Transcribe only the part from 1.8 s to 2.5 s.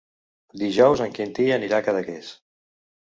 a Cadaqués.